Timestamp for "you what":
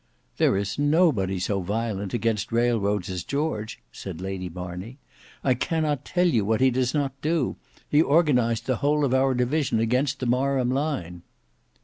6.25-6.59